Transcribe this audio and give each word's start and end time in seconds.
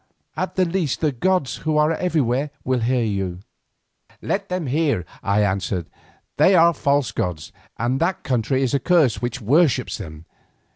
At 0.35 0.55
the 0.55 0.65
least 0.65 0.99
the 1.01 1.11
gods, 1.11 1.57
who 1.57 1.77
are 1.77 1.91
everywhere, 1.91 2.49
will 2.63 2.79
hear 2.79 3.03
you." 3.03 3.39
"Let 4.19 4.49
them 4.49 4.65
hear," 4.65 5.05
I 5.21 5.43
answered. 5.43 5.85
"They 6.37 6.55
are 6.55 6.73
false 6.73 7.11
gods 7.11 7.51
and 7.77 7.99
that 7.99 8.23
country 8.23 8.63
is 8.63 8.73
accursed 8.73 9.21
which 9.21 9.41
worships 9.41 9.99
them. 9.99 10.25